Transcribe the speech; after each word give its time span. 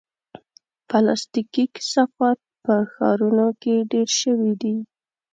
پلاستيکي 0.89 1.65
کثافات 1.75 2.39
په 2.65 2.75
ښارونو 2.93 3.47
کې 3.61 3.75
ډېر 3.91 4.07
شوي 4.21 4.53
دي. 4.61 4.75